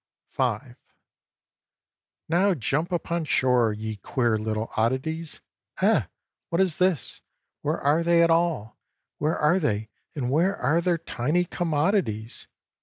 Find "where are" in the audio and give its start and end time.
7.61-8.01, 9.19-9.59, 10.31-10.81